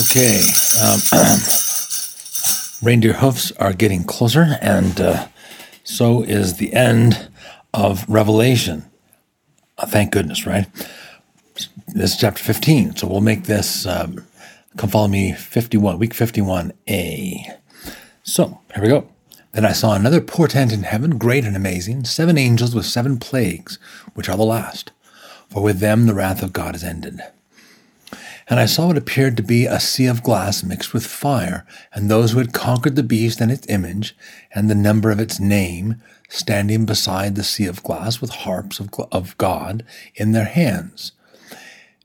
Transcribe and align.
Okay. 0.00 0.40
Um, 0.82 1.00
reindeer 2.82 3.12
hoofs 3.12 3.52
are 3.58 3.74
getting 3.74 4.02
closer, 4.02 4.56
and 4.62 4.98
uh, 4.98 5.28
so 5.84 6.22
is 6.22 6.56
the 6.56 6.72
end 6.72 7.28
of 7.74 8.08
Revelation. 8.08 8.90
Uh, 9.76 9.84
thank 9.84 10.12
goodness, 10.12 10.46
right? 10.46 10.66
This 11.88 12.14
is 12.14 12.16
chapter 12.16 12.42
15, 12.42 12.96
so 12.96 13.08
we'll 13.08 13.20
make 13.20 13.44
this, 13.44 13.84
um, 13.84 14.24
come 14.78 14.88
follow 14.88 15.08
me, 15.08 15.34
51, 15.34 15.98
week 15.98 16.14
51a. 16.14 17.58
So, 18.22 18.58
here 18.74 18.82
we 18.82 18.88
go. 18.88 19.06
Then 19.52 19.66
I 19.66 19.72
saw 19.72 19.92
another 19.92 20.22
portent 20.22 20.72
in 20.72 20.84
heaven, 20.84 21.18
great 21.18 21.44
and 21.44 21.56
amazing, 21.56 22.04
seven 22.04 22.38
angels 22.38 22.74
with 22.74 22.86
seven 22.86 23.18
plagues, 23.18 23.78
which 24.14 24.30
are 24.30 24.36
the 24.38 24.44
last. 24.44 24.92
For 25.50 25.62
with 25.62 25.80
them 25.80 26.06
the 26.06 26.14
wrath 26.14 26.42
of 26.42 26.54
God 26.54 26.74
is 26.74 26.84
ended. 26.84 27.20
And 28.50 28.58
I 28.58 28.66
saw 28.66 28.88
what 28.88 28.98
appeared 28.98 29.36
to 29.36 29.44
be 29.44 29.64
a 29.66 29.78
sea 29.78 30.06
of 30.06 30.24
glass 30.24 30.64
mixed 30.64 30.92
with 30.92 31.06
fire, 31.06 31.64
and 31.94 32.10
those 32.10 32.32
who 32.32 32.38
had 32.38 32.52
conquered 32.52 32.96
the 32.96 33.04
beast 33.04 33.40
and 33.40 33.50
its 33.50 33.68
image, 33.68 34.16
and 34.52 34.68
the 34.68 34.74
number 34.74 35.12
of 35.12 35.20
its 35.20 35.38
name, 35.38 36.02
standing 36.28 36.84
beside 36.84 37.36
the 37.36 37.44
sea 37.44 37.66
of 37.66 37.84
glass 37.84 38.20
with 38.20 38.30
harps 38.30 38.80
of, 38.80 38.90
of 39.12 39.38
God 39.38 39.84
in 40.16 40.32
their 40.32 40.46
hands. 40.46 41.12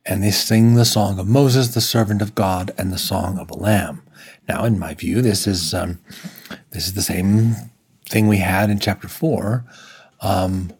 And 0.05 0.21
they 0.21 0.29
sing 0.29 0.75
the 0.75 0.85
song 0.85 1.17
of 1.17 1.27
Moses, 1.27 1.73
the 1.73 1.81
servant 1.81 2.21
of 2.21 2.35
God, 2.35 2.71
and 2.77 2.93
the 2.93 2.99
song 2.99 3.39
of 3.39 3.49
a 3.49 3.57
lamb. 3.57 4.03
Now, 4.47 4.65
in 4.65 4.77
my 4.77 4.93
view, 4.93 5.23
this 5.23 5.47
is 5.47 5.73
um, 5.73 5.97
this 6.69 6.85
is 6.85 6.93
the 6.93 7.01
same 7.01 7.55
thing 8.07 8.27
we 8.27 8.37
had 8.37 8.69
in 8.69 8.77
chapter 8.77 9.07
four, 9.07 9.65
um, 10.21 10.71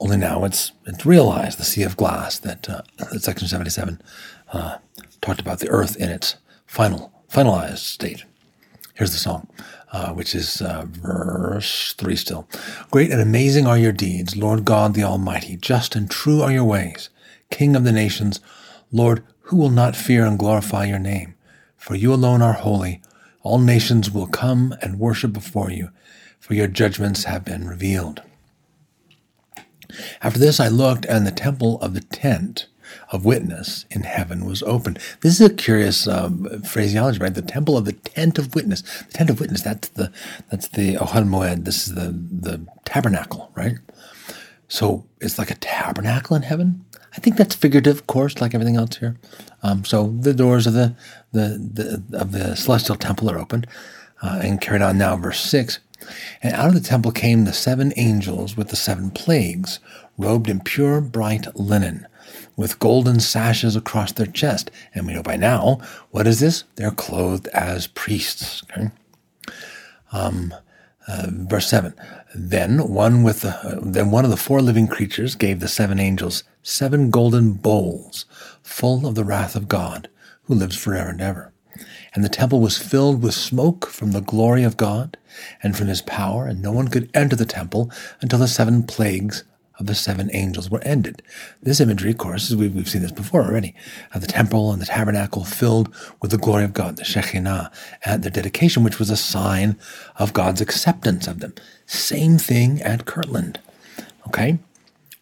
only 0.00 0.16
now 0.16 0.44
it's 0.44 0.72
it's 0.84 1.06
realized 1.06 1.58
the 1.58 1.64
sea 1.64 1.84
of 1.84 1.96
glass 1.96 2.40
that, 2.40 2.68
uh, 2.68 2.82
that 2.98 3.22
section 3.22 3.46
seventy 3.46 3.70
seven 3.70 4.02
uh, 4.52 4.78
talked 5.22 5.40
about 5.40 5.60
the 5.60 5.70
earth 5.70 5.96
in 5.96 6.10
its 6.10 6.36
final, 6.66 7.12
finalized 7.30 7.78
state. 7.78 8.24
Here's 8.94 9.12
the 9.12 9.18
song, 9.18 9.48
uh, 9.90 10.12
which 10.12 10.34
is 10.34 10.60
uh, 10.60 10.84
verse 10.86 11.94
3 11.94 12.14
still. 12.16 12.46
Great 12.90 13.10
and 13.10 13.22
amazing 13.22 13.66
are 13.66 13.78
your 13.78 13.92
deeds, 13.92 14.36
Lord 14.36 14.66
God 14.66 14.92
the 14.92 15.04
Almighty. 15.04 15.56
Just 15.56 15.96
and 15.96 16.10
true 16.10 16.42
are 16.42 16.52
your 16.52 16.64
ways, 16.64 17.08
King 17.50 17.74
of 17.74 17.84
the 17.84 17.92
nations. 17.92 18.40
Lord, 18.90 19.24
who 19.42 19.56
will 19.56 19.70
not 19.70 19.96
fear 19.96 20.26
and 20.26 20.38
glorify 20.38 20.84
your 20.84 20.98
name? 20.98 21.34
For 21.76 21.94
you 21.94 22.12
alone 22.12 22.42
are 22.42 22.52
holy. 22.52 23.00
All 23.42 23.58
nations 23.58 24.10
will 24.10 24.26
come 24.26 24.74
and 24.82 25.00
worship 25.00 25.32
before 25.32 25.70
you, 25.70 25.90
for 26.38 26.54
your 26.54 26.68
judgments 26.68 27.24
have 27.24 27.44
been 27.44 27.66
revealed. 27.66 28.22
After 30.22 30.38
this 30.38 30.60
I 30.60 30.68
looked, 30.68 31.04
and 31.06 31.26
the 31.26 31.32
temple 31.32 31.80
of 31.80 31.94
the 31.94 32.00
tent 32.00 32.66
of 33.10 33.24
witness 33.24 33.86
in 33.90 34.02
heaven 34.02 34.44
was 34.44 34.62
opened. 34.62 34.98
This 35.20 35.40
is 35.40 35.46
a 35.46 35.54
curious 35.54 36.06
um, 36.06 36.62
phraseology, 36.62 37.18
right? 37.18 37.34
The 37.34 37.42
temple 37.42 37.76
of 37.76 37.84
the 37.84 37.92
tent 37.92 38.38
of 38.38 38.54
witness. 38.54 38.82
The 38.82 39.12
tent 39.12 39.30
of 39.30 39.40
witness. 39.40 39.62
That's 39.62 39.88
the 39.88 40.12
that's 40.50 40.68
the 40.68 40.96
Ohel 40.96 41.26
Moed. 41.28 41.64
This 41.64 41.88
is 41.88 41.94
the 41.94 42.10
the 42.10 42.66
tabernacle, 42.84 43.50
right? 43.54 43.76
So 44.68 45.06
it's 45.20 45.38
like 45.38 45.50
a 45.50 45.56
tabernacle 45.56 46.36
in 46.36 46.42
heaven. 46.42 46.84
I 47.14 47.20
think 47.20 47.36
that's 47.36 47.54
figurative, 47.54 47.98
of 47.98 48.06
course, 48.06 48.40
like 48.40 48.54
everything 48.54 48.76
else 48.76 48.96
here. 48.96 49.16
Um, 49.62 49.84
so 49.84 50.08
the 50.18 50.32
doors 50.32 50.66
of 50.66 50.72
the, 50.72 50.96
the, 51.32 52.02
the 52.10 52.18
of 52.18 52.32
the 52.32 52.56
celestial 52.56 52.96
temple 52.96 53.30
are 53.30 53.38
opened 53.38 53.66
uh, 54.22 54.40
and 54.42 54.60
carried 54.60 54.82
on 54.82 54.96
now. 54.96 55.16
Verse 55.16 55.40
six. 55.40 55.78
And 56.42 56.52
out 56.54 56.68
of 56.68 56.74
the 56.74 56.80
temple 56.80 57.12
came 57.12 57.44
the 57.44 57.52
seven 57.52 57.92
angels 57.96 58.56
with 58.56 58.70
the 58.70 58.76
seven 58.76 59.10
plagues, 59.12 59.78
robed 60.18 60.48
in 60.48 60.60
pure 60.60 61.00
bright 61.00 61.54
linen, 61.54 62.08
with 62.56 62.78
golden 62.78 63.20
sashes 63.20 63.76
across 63.76 64.12
their 64.12 64.26
chest. 64.26 64.70
And 64.94 65.06
we 65.06 65.14
know 65.14 65.22
by 65.22 65.36
now, 65.36 65.80
what 66.10 66.26
is 66.26 66.40
this? 66.40 66.64
They're 66.76 66.90
clothed 66.90 67.48
as 67.48 67.86
priests. 67.86 68.62
Okay? 68.70 68.90
Um, 70.12 70.54
uh, 71.08 71.26
verse 71.30 71.68
7 71.68 71.94
then 72.34 72.88
one 72.88 73.22
with 73.22 73.40
the, 73.40 73.56
uh, 73.56 73.80
then 73.82 74.10
one 74.10 74.24
of 74.24 74.30
the 74.30 74.36
four 74.36 74.62
living 74.62 74.86
creatures 74.86 75.34
gave 75.34 75.60
the 75.60 75.68
seven 75.68 75.98
angels 75.98 76.44
seven 76.62 77.10
golden 77.10 77.52
bowls 77.52 78.24
full 78.62 79.06
of 79.06 79.14
the 79.14 79.24
wrath 79.24 79.56
of 79.56 79.68
god 79.68 80.08
who 80.44 80.54
lives 80.54 80.76
forever 80.76 81.10
and 81.10 81.20
ever 81.20 81.52
and 82.14 82.24
the 82.24 82.28
temple 82.28 82.60
was 82.60 82.78
filled 82.78 83.22
with 83.22 83.34
smoke 83.34 83.86
from 83.86 84.12
the 84.12 84.20
glory 84.20 84.62
of 84.62 84.76
god 84.76 85.16
and 85.62 85.76
from 85.76 85.88
his 85.88 86.02
power 86.02 86.46
and 86.46 86.62
no 86.62 86.72
one 86.72 86.88
could 86.88 87.10
enter 87.14 87.36
the 87.36 87.44
temple 87.44 87.90
until 88.20 88.38
the 88.38 88.48
seven 88.48 88.82
plagues 88.82 89.44
of 89.82 89.86
the 89.88 89.94
seven 89.94 90.30
angels 90.32 90.70
were 90.70 90.80
ended. 90.82 91.22
This 91.60 91.80
imagery, 91.80 92.12
of 92.12 92.18
course, 92.18 92.50
we've, 92.52 92.74
we've 92.74 92.88
seen 92.88 93.02
this 93.02 93.12
before 93.12 93.42
already, 93.42 93.74
of 94.14 94.20
the 94.20 94.26
temple 94.28 94.72
and 94.72 94.80
the 94.80 94.86
tabernacle 94.86 95.44
filled 95.44 95.92
with 96.22 96.30
the 96.30 96.38
glory 96.38 96.64
of 96.64 96.72
God, 96.72 96.96
the 96.96 97.04
Shekinah, 97.04 97.70
at 98.04 98.22
their 98.22 98.30
dedication, 98.30 98.84
which 98.84 98.98
was 98.98 99.10
a 99.10 99.16
sign 99.16 99.76
of 100.16 100.32
God's 100.32 100.60
acceptance 100.60 101.26
of 101.26 101.40
them. 101.40 101.54
Same 101.84 102.38
thing 102.38 102.80
at 102.82 103.04
Kirtland. 103.04 103.58
Okay? 104.28 104.58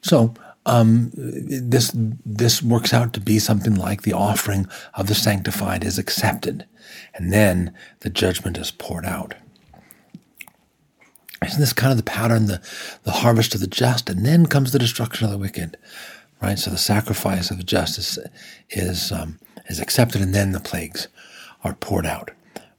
So, 0.03 0.35
um, 0.67 1.11
this 1.15 1.91
this 1.95 2.63
works 2.63 2.93
out 2.93 3.15
to 3.15 3.21
be 3.21 3.39
something 3.39 3.75
like 3.75 4.03
the 4.03 4.13
offering 4.13 4.67
of 4.93 5.07
the 5.07 5.15
sanctified 5.15 5.85
is 5.85 5.99
accepted, 5.99 6.67
and 7.15 7.33
then 7.33 7.75
the 8.01 8.11
judgment 8.11 8.59
is 8.59 8.71
poured 8.71 9.07
out. 9.07 9.35
Isn't 11.45 11.61
this 11.61 11.73
kind 11.73 11.91
of 11.91 11.97
the 11.97 12.03
pattern, 12.03 12.47
the, 12.47 12.61
the 13.05 13.13
harvest 13.13 13.55
of 13.55 13.61
the 13.61 13.67
just, 13.67 14.11
and 14.11 14.27
then 14.27 14.47
comes 14.47 14.73
the 14.73 14.79
destruction 14.79 15.25
of 15.25 15.31
the 15.31 15.39
wicked, 15.39 15.77
right? 16.43 16.59
So 16.59 16.71
the 16.71 16.79
sacrifice 16.79 17.51
of 17.51 17.57
the 17.57 17.65
just 17.65 17.99
is, 17.99 18.19
is, 18.69 19.11
um, 19.11 19.39
is 19.67 19.81
accepted, 19.81 20.21
and 20.21 20.35
then 20.35 20.53
the 20.53 20.61
plagues 20.61 21.09
are 21.65 21.75
poured 21.75 22.07
out. 22.07 22.31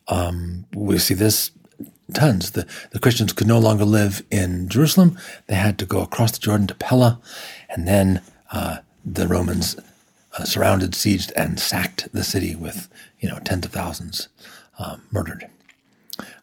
Um, 0.07 0.65
we 0.75 0.99
see 0.99 1.15
this 1.15 1.51
tons. 2.13 2.51
The, 2.51 2.67
the 2.91 2.99
Christians 2.99 3.33
could 3.33 3.47
no 3.47 3.59
longer 3.59 3.85
live 3.85 4.23
in 4.29 4.69
Jerusalem. 4.69 5.17
They 5.47 5.55
had 5.55 5.79
to 5.79 5.85
go 5.85 6.01
across 6.01 6.31
the 6.31 6.39
Jordan 6.39 6.67
to 6.67 6.75
Pella, 6.75 7.19
and 7.69 7.87
then 7.87 8.21
uh, 8.51 8.77
the 9.03 9.27
Romans 9.27 9.75
uh, 10.37 10.43
surrounded, 10.43 10.91
sieged, 10.91 11.31
and 11.35 11.59
sacked 11.59 12.11
the 12.13 12.23
city 12.23 12.55
with, 12.55 12.89
you 13.19 13.29
know, 13.29 13.39
tens 13.39 13.65
of 13.65 13.71
thousands 13.71 14.27
uh, 14.77 14.97
murdered. 15.11 15.47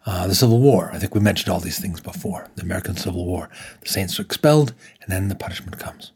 Uh, 0.08 0.26
the 0.26 0.34
Civil 0.34 0.58
War. 0.58 0.90
I 0.94 0.98
think 0.98 1.14
we 1.14 1.20
mentioned 1.20 1.52
all 1.52 1.60
these 1.60 1.78
things 1.78 2.00
before. 2.00 2.48
The 2.54 2.62
American 2.62 2.96
Civil 2.96 3.26
War. 3.26 3.50
The 3.82 3.90
saints 3.90 4.18
are 4.18 4.22
expelled, 4.22 4.72
and 5.02 5.12
then 5.12 5.28
the 5.28 5.34
punishment 5.34 5.78
comes. 5.78 6.12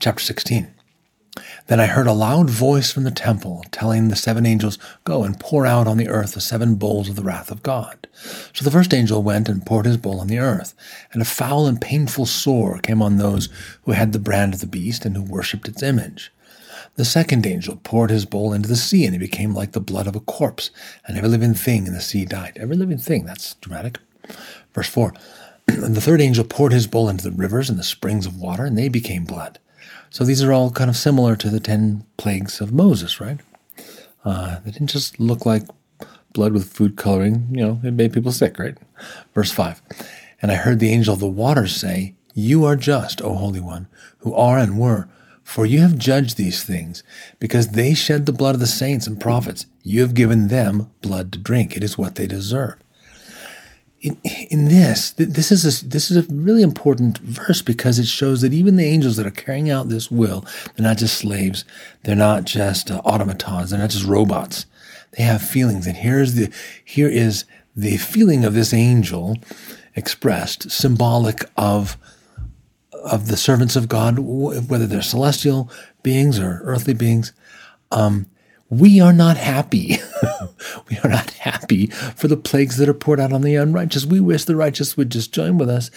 Chapter 0.00 0.24
16. 0.24 0.74
Then 1.68 1.78
I 1.78 1.86
heard 1.86 2.08
a 2.08 2.12
loud 2.12 2.50
voice 2.50 2.90
from 2.90 3.04
the 3.04 3.12
temple 3.12 3.64
telling 3.70 4.08
the 4.08 4.16
seven 4.16 4.44
angels, 4.44 4.76
Go 5.04 5.22
and 5.22 5.38
pour 5.38 5.66
out 5.66 5.86
on 5.86 5.98
the 5.98 6.08
earth 6.08 6.34
the 6.34 6.40
seven 6.40 6.74
bowls 6.74 7.08
of 7.08 7.14
the 7.14 7.22
wrath 7.22 7.52
of 7.52 7.62
God. 7.62 8.08
So 8.52 8.64
the 8.64 8.72
first 8.72 8.92
angel 8.92 9.22
went 9.22 9.48
and 9.48 9.64
poured 9.64 9.86
his 9.86 9.96
bowl 9.96 10.18
on 10.18 10.26
the 10.26 10.40
earth, 10.40 10.74
and 11.12 11.22
a 11.22 11.24
foul 11.24 11.68
and 11.68 11.80
painful 11.80 12.26
sore 12.26 12.80
came 12.80 13.00
on 13.00 13.18
those 13.18 13.48
who 13.82 13.92
had 13.92 14.12
the 14.12 14.18
brand 14.18 14.52
of 14.52 14.58
the 14.58 14.66
beast 14.66 15.04
and 15.04 15.14
who 15.14 15.22
worshipped 15.22 15.68
its 15.68 15.84
image. 15.84 16.32
The 16.98 17.04
second 17.04 17.46
angel 17.46 17.76
poured 17.84 18.10
his 18.10 18.26
bowl 18.26 18.52
into 18.52 18.68
the 18.68 18.74
sea, 18.74 19.06
and 19.06 19.14
it 19.14 19.20
became 19.20 19.54
like 19.54 19.70
the 19.70 19.80
blood 19.80 20.08
of 20.08 20.16
a 20.16 20.20
corpse, 20.20 20.70
and 21.06 21.16
every 21.16 21.28
living 21.28 21.54
thing 21.54 21.86
in 21.86 21.92
the 21.92 22.00
sea 22.00 22.24
died. 22.24 22.58
Every 22.60 22.74
living 22.74 22.98
thing, 22.98 23.24
that's 23.24 23.54
dramatic. 23.54 24.00
Verse 24.74 24.88
4 24.88 25.14
And 25.68 25.94
the 25.94 26.00
third 26.00 26.20
angel 26.20 26.42
poured 26.42 26.72
his 26.72 26.88
bowl 26.88 27.08
into 27.08 27.22
the 27.22 27.30
rivers 27.30 27.70
and 27.70 27.78
the 27.78 27.84
springs 27.84 28.26
of 28.26 28.40
water, 28.40 28.64
and 28.64 28.76
they 28.76 28.88
became 28.88 29.24
blood. 29.24 29.60
So 30.10 30.24
these 30.24 30.42
are 30.42 30.52
all 30.52 30.72
kind 30.72 30.90
of 30.90 30.96
similar 30.96 31.36
to 31.36 31.48
the 31.48 31.60
ten 31.60 32.04
plagues 32.16 32.60
of 32.60 32.72
Moses, 32.72 33.20
right? 33.20 33.38
Uh, 34.24 34.58
they 34.64 34.72
didn't 34.72 34.90
just 34.90 35.20
look 35.20 35.46
like 35.46 35.62
blood 36.32 36.52
with 36.52 36.72
food 36.72 36.96
coloring, 36.96 37.46
you 37.52 37.64
know, 37.64 37.80
it 37.84 37.92
made 37.92 38.12
people 38.12 38.32
sick, 38.32 38.58
right? 38.58 38.76
Verse 39.36 39.52
5 39.52 39.80
And 40.42 40.50
I 40.50 40.56
heard 40.56 40.80
the 40.80 40.90
angel 40.90 41.14
of 41.14 41.20
the 41.20 41.28
waters 41.28 41.76
say, 41.76 42.16
You 42.34 42.64
are 42.64 42.74
just, 42.74 43.22
O 43.22 43.36
Holy 43.36 43.60
One, 43.60 43.86
who 44.18 44.34
are 44.34 44.58
and 44.58 44.80
were 44.80 45.08
for 45.48 45.64
you 45.64 45.80
have 45.80 45.96
judged 45.96 46.36
these 46.36 46.62
things, 46.62 47.02
because 47.40 47.68
they 47.68 47.94
shed 47.94 48.26
the 48.26 48.34
blood 48.34 48.54
of 48.54 48.60
the 48.60 48.66
saints 48.66 49.06
and 49.06 49.18
prophets. 49.18 49.64
You 49.82 50.02
have 50.02 50.12
given 50.12 50.48
them 50.48 50.90
blood 51.00 51.32
to 51.32 51.38
drink. 51.38 51.74
It 51.74 51.82
is 51.82 51.96
what 51.96 52.16
they 52.16 52.26
deserve. 52.26 52.76
In, 54.02 54.18
in 54.50 54.66
this, 54.66 55.12
this 55.12 55.50
is 55.50 55.64
a, 55.64 55.86
this 55.86 56.10
is 56.10 56.18
a 56.18 56.30
really 56.30 56.60
important 56.62 57.16
verse 57.16 57.62
because 57.62 57.98
it 57.98 58.06
shows 58.06 58.42
that 58.42 58.52
even 58.52 58.76
the 58.76 58.84
angels 58.84 59.16
that 59.16 59.26
are 59.26 59.30
carrying 59.30 59.70
out 59.70 59.88
this 59.88 60.10
will, 60.10 60.44
they're 60.76 60.86
not 60.86 60.98
just 60.98 61.16
slaves, 61.16 61.64
they're 62.02 62.14
not 62.14 62.44
just 62.44 62.90
uh, 62.90 63.00
automatons, 63.06 63.70
they're 63.70 63.80
not 63.80 63.88
just 63.88 64.04
robots. 64.04 64.66
They 65.12 65.22
have 65.22 65.40
feelings, 65.40 65.86
and 65.86 65.96
here's 65.96 66.34
the 66.34 66.52
here 66.84 67.08
is 67.08 67.46
the 67.74 67.96
feeling 67.96 68.44
of 68.44 68.52
this 68.52 68.74
angel 68.74 69.38
expressed, 69.96 70.70
symbolic 70.70 71.46
of 71.56 71.96
of 73.04 73.28
the 73.28 73.36
servants 73.36 73.76
of 73.76 73.88
God, 73.88 74.18
whether 74.18 74.86
they're 74.86 75.02
celestial 75.02 75.70
beings 76.02 76.38
or 76.38 76.60
earthly 76.64 76.94
beings, 76.94 77.32
um, 77.90 78.26
we 78.70 79.00
are 79.00 79.12
not 79.12 79.36
happy. 79.36 79.96
we 80.90 80.98
are 80.98 81.08
not 81.08 81.30
happy 81.30 81.86
for 81.86 82.28
the 82.28 82.36
plagues 82.36 82.76
that 82.76 82.88
are 82.88 82.94
poured 82.94 83.18
out 83.18 83.32
on 83.32 83.40
the 83.40 83.54
unrighteous. 83.54 84.04
We 84.04 84.20
wish 84.20 84.44
the 84.44 84.56
righteous 84.56 84.96
would 84.96 85.10
just 85.10 85.32
join 85.32 85.56
with 85.56 85.70
us, 85.70 85.90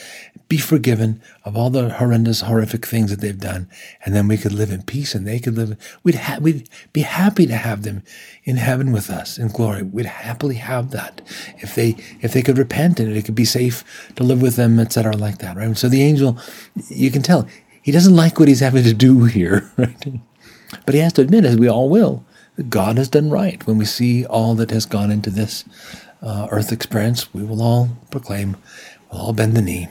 be 0.47 0.57
forgiven 0.57 1.21
of 1.43 1.57
all 1.57 1.69
the 1.69 1.89
horrendous, 1.89 2.41
horrific 2.41 2.85
things 2.85 3.09
that 3.09 3.19
they've 3.19 3.37
done, 3.37 3.69
and 4.05 4.15
then 4.15 4.27
we 4.27 4.37
could 4.37 4.53
live 4.53 4.71
in 4.71 4.83
peace 4.83 5.13
and 5.13 5.27
they 5.27 5.39
could 5.39 5.55
live. 5.55 5.77
We'd, 6.03 6.15
ha- 6.15 6.37
we'd 6.39 6.69
be 6.93 7.01
happy 7.01 7.45
to 7.45 7.55
have 7.55 7.83
them 7.83 8.03
in 8.45 8.55
heaven 8.55 8.93
with 8.93 9.09
us 9.09 9.37
in 9.37 9.49
glory. 9.49 9.83
We'd 9.83 10.05
happily 10.05 10.55
have 10.55 10.91
that 10.91 11.21
if 11.57 11.75
they 11.75 11.97
if 12.21 12.31
they 12.31 12.41
could 12.41 12.57
repent 12.57 12.99
and 12.99 13.11
it 13.15 13.25
could 13.25 13.35
be 13.35 13.45
safe 13.45 14.13
to 14.15 14.23
live 14.23 14.41
with 14.41 14.55
them, 14.55 14.79
etc., 14.79 15.15
like 15.17 15.39
that, 15.39 15.57
right? 15.57 15.77
So 15.77 15.89
the 15.89 16.03
angel, 16.03 16.37
you 16.89 17.11
can 17.11 17.21
tell 17.21 17.47
he 17.81 17.91
doesn't 17.91 18.15
like 18.15 18.39
what 18.39 18.47
he's 18.47 18.59
having 18.59 18.83
to 18.83 18.93
do 18.93 19.25
here, 19.25 19.69
right? 19.77 20.21
But 20.85 20.95
he 20.95 21.01
has 21.01 21.13
to 21.13 21.21
admit, 21.21 21.43
as 21.43 21.57
we 21.57 21.67
all 21.67 21.89
will, 21.89 22.25
God 22.69 22.97
has 22.97 23.09
done 23.09 23.29
right. 23.29 23.65
When 23.65 23.77
we 23.77 23.85
see 23.85 24.25
all 24.25 24.55
that 24.55 24.71
has 24.71 24.85
gone 24.85 25.11
into 25.11 25.29
this 25.29 25.65
uh, 26.21 26.47
earth 26.51 26.71
experience, 26.71 27.33
we 27.33 27.43
will 27.43 27.61
all 27.61 27.89
proclaim, 28.09 28.57
we'll 29.11 29.21
all 29.21 29.33
bend 29.33 29.55
the 29.55 29.61
knee 29.61 29.89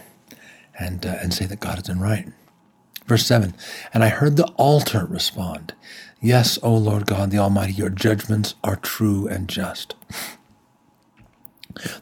and, 0.78 1.05
uh, 1.05 1.17
and 1.20 1.34
say 1.34 1.46
that 1.46 1.61
God 1.61 1.76
has 1.76 1.84
done 1.84 2.00
right. 2.00 2.28
Verse 3.06 3.26
7 3.26 3.55
And 3.93 4.05
I 4.05 4.08
heard 4.08 4.37
the 4.37 4.49
altar 4.56 5.05
respond, 5.05 5.75
Yes, 6.22 6.58
O 6.62 6.75
Lord 6.75 7.06
God 7.06 7.31
the 7.31 7.38
Almighty, 7.38 7.72
your 7.72 7.90
judgments 7.90 8.55
are 8.62 8.76
true 8.76 9.26
and 9.26 9.49
just. 9.49 9.94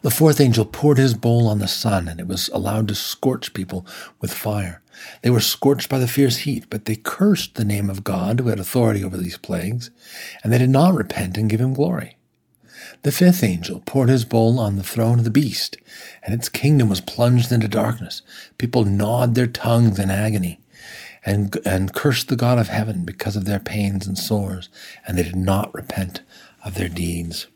The 0.02 0.10
fourth 0.10 0.40
angel 0.40 0.64
poured 0.64 0.98
his 0.98 1.14
bowl 1.14 1.48
on 1.48 1.58
the 1.58 1.68
sun, 1.68 2.08
and 2.08 2.20
it 2.20 2.28
was 2.28 2.48
allowed 2.48 2.88
to 2.88 2.94
scorch 2.94 3.52
people 3.52 3.86
with 4.20 4.32
fire. 4.32 4.82
They 5.22 5.30
were 5.30 5.40
scorched 5.40 5.88
by 5.88 5.98
the 5.98 6.08
fierce 6.08 6.38
heat, 6.38 6.66
but 6.70 6.84
they 6.84 6.96
cursed 6.96 7.54
the 7.54 7.64
name 7.64 7.90
of 7.90 8.04
God 8.04 8.40
who 8.40 8.48
had 8.48 8.58
authority 8.60 9.02
over 9.02 9.16
these 9.16 9.38
plagues, 9.38 9.90
and 10.42 10.52
they 10.52 10.58
did 10.58 10.70
not 10.70 10.94
repent 10.94 11.36
and 11.36 11.50
give 11.50 11.60
him 11.60 11.74
glory. 11.74 12.16
The 13.02 13.12
fifth 13.12 13.42
angel 13.44 13.82
poured 13.86 14.08
his 14.08 14.24
bowl 14.24 14.58
on 14.58 14.76
the 14.76 14.82
throne 14.82 15.18
of 15.18 15.24
the 15.24 15.30
beast, 15.30 15.76
and 16.22 16.34
its 16.34 16.48
kingdom 16.48 16.88
was 16.88 17.00
plunged 17.00 17.52
into 17.52 17.68
darkness. 17.68 18.22
People 18.56 18.84
gnawed 18.84 19.34
their 19.34 19.46
tongues 19.46 19.98
in 19.98 20.10
agony 20.10 20.60
and, 21.24 21.56
and 21.64 21.92
cursed 21.92 22.28
the 22.28 22.36
God 22.36 22.58
of 22.58 22.68
heaven 22.68 23.04
because 23.04 23.36
of 23.36 23.44
their 23.44 23.60
pains 23.60 24.06
and 24.06 24.16
sores, 24.16 24.68
and 25.06 25.18
they 25.18 25.22
did 25.22 25.36
not 25.36 25.74
repent 25.74 26.22
of 26.64 26.74
their 26.74 26.88
deeds. 26.88 27.46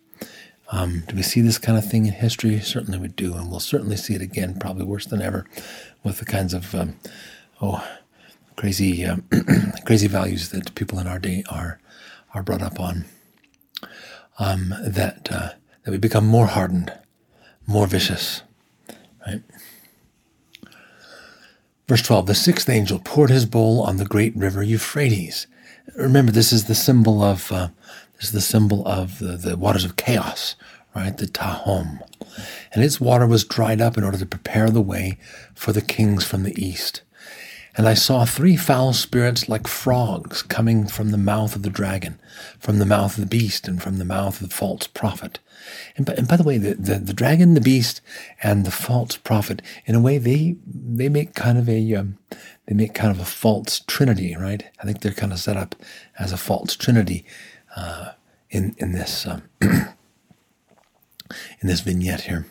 Um, 0.72 1.04
do 1.06 1.14
we 1.14 1.22
see 1.22 1.42
this 1.42 1.58
kind 1.58 1.76
of 1.76 1.88
thing 1.88 2.06
in 2.06 2.14
history? 2.14 2.58
Certainly 2.58 2.98
we 2.98 3.08
do, 3.08 3.34
and 3.34 3.50
we'll 3.50 3.60
certainly 3.60 3.96
see 3.96 4.14
it 4.14 4.22
again, 4.22 4.58
probably 4.58 4.84
worse 4.84 5.04
than 5.06 5.20
ever, 5.20 5.46
with 6.02 6.18
the 6.18 6.24
kinds 6.24 6.54
of 6.54 6.74
um, 6.74 6.96
oh 7.60 7.86
crazy 8.56 9.04
um, 9.04 9.24
crazy 9.84 10.08
values 10.08 10.48
that 10.48 10.74
people 10.74 10.98
in 10.98 11.06
our 11.06 11.18
day 11.18 11.44
are 11.50 11.78
are 12.34 12.42
brought 12.42 12.62
up 12.62 12.80
on. 12.80 13.04
Um, 14.38 14.74
that 14.82 15.28
uh, 15.30 15.50
that 15.84 15.90
we 15.90 15.98
become 15.98 16.26
more 16.26 16.46
hardened, 16.46 16.92
more 17.66 17.86
vicious, 17.86 18.42
right? 19.26 19.42
Verse 21.86 22.02
12 22.02 22.26
The 22.26 22.34
sixth 22.34 22.70
angel 22.70 22.98
poured 23.04 23.28
his 23.28 23.44
bowl 23.44 23.82
on 23.82 23.98
the 23.98 24.06
great 24.06 24.34
river 24.34 24.62
Euphrates. 24.62 25.46
Remember, 25.96 26.32
this 26.32 26.52
is 26.52 26.64
the 26.64 26.74
symbol 26.74 27.22
of 27.22 27.52
uh, 27.52 27.68
is 28.22 28.32
the 28.32 28.40
symbol 28.40 28.86
of 28.86 29.18
the, 29.18 29.36
the 29.36 29.56
waters 29.56 29.84
of 29.84 29.96
chaos, 29.96 30.54
right? 30.94 31.16
The 31.16 31.26
Tehom. 31.26 32.00
And 32.72 32.84
its 32.84 33.00
water 33.00 33.26
was 33.26 33.44
dried 33.44 33.80
up 33.80 33.98
in 33.98 34.04
order 34.04 34.18
to 34.18 34.26
prepare 34.26 34.70
the 34.70 34.80
way 34.80 35.18
for 35.54 35.72
the 35.72 35.82
kings 35.82 36.24
from 36.24 36.42
the 36.42 36.58
east. 36.62 37.02
And 37.74 37.88
I 37.88 37.94
saw 37.94 38.24
three 38.24 38.56
foul 38.56 38.92
spirits 38.92 39.48
like 39.48 39.66
frogs 39.66 40.42
coming 40.42 40.86
from 40.86 41.10
the 41.10 41.18
mouth 41.18 41.56
of 41.56 41.62
the 41.62 41.70
dragon, 41.70 42.20
from 42.58 42.78
the 42.78 42.86
mouth 42.86 43.16
of 43.16 43.20
the 43.20 43.38
beast, 43.38 43.66
and 43.66 43.82
from 43.82 43.96
the 43.96 44.04
mouth 44.04 44.42
of 44.42 44.50
the 44.50 44.54
false 44.54 44.86
prophet. 44.86 45.38
And 45.96 46.04
by, 46.04 46.12
and 46.14 46.28
by 46.28 46.36
the 46.36 46.42
way, 46.42 46.58
the, 46.58 46.74
the, 46.74 46.98
the, 46.98 47.14
dragon, 47.14 47.54
the 47.54 47.62
beast, 47.62 48.02
and 48.42 48.66
the 48.66 48.70
false 48.70 49.16
prophet, 49.16 49.62
in 49.86 49.94
a 49.94 50.00
way, 50.00 50.18
they 50.18 50.56
they 50.66 51.08
make 51.08 51.34
kind 51.34 51.56
of 51.56 51.66
a 51.68 51.94
um, 51.94 52.18
they 52.66 52.74
make 52.74 52.92
kind 52.92 53.10
of 53.10 53.20
a 53.20 53.24
false 53.24 53.80
trinity, 53.86 54.36
right? 54.36 54.64
I 54.80 54.84
think 54.84 55.00
they're 55.00 55.12
kind 55.12 55.32
of 55.32 55.38
set 55.38 55.56
up 55.56 55.74
as 56.18 56.30
a 56.30 56.36
false 56.36 56.76
trinity 56.76 57.24
uh, 57.76 58.12
in 58.50 58.74
in 58.78 58.92
this 58.92 59.26
um, 59.26 59.42
in 59.60 59.94
this 61.62 61.80
vignette 61.80 62.22
here. 62.22 62.46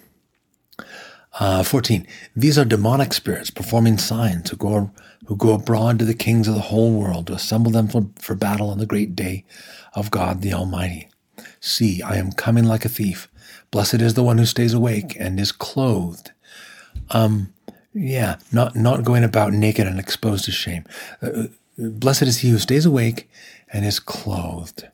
Uh, 1.39 1.63
14. 1.63 2.05
These 2.35 2.57
are 2.59 2.65
demonic 2.65 3.13
spirits 3.13 3.49
performing 3.49 3.97
signs 3.97 4.49
who 4.49 4.57
go, 4.57 4.91
who 5.27 5.37
go 5.37 5.53
abroad 5.53 5.97
to 5.99 6.05
the 6.05 6.13
kings 6.13 6.47
of 6.47 6.55
the 6.55 6.61
whole 6.61 6.91
world 6.91 7.27
to 7.27 7.33
assemble 7.33 7.71
them 7.71 7.87
for, 7.87 8.07
for 8.19 8.35
battle 8.35 8.69
on 8.69 8.79
the 8.79 8.85
great 8.85 9.15
day 9.15 9.45
of 9.93 10.11
God 10.11 10.41
the 10.41 10.53
Almighty. 10.53 11.07
See, 11.61 12.01
I 12.01 12.15
am 12.15 12.33
coming 12.33 12.65
like 12.65 12.83
a 12.83 12.89
thief. 12.89 13.29
Blessed 13.71 14.01
is 14.01 14.15
the 14.15 14.23
one 14.23 14.37
who 14.37 14.45
stays 14.45 14.73
awake 14.73 15.15
and 15.17 15.39
is 15.39 15.53
clothed. 15.53 16.31
Um, 17.11 17.53
yeah, 17.93 18.37
not, 18.51 18.75
not 18.75 19.05
going 19.05 19.23
about 19.23 19.53
naked 19.53 19.87
and 19.87 19.99
exposed 19.99 20.45
to 20.45 20.51
shame. 20.51 20.83
Uh, 21.21 21.27
uh 21.27 21.47
blessed 21.77 22.23
is 22.23 22.39
he 22.39 22.49
who 22.49 22.59
stays 22.59 22.85
awake 22.85 23.29
and 23.71 23.85
is 23.85 23.99
clothed. 23.99 24.89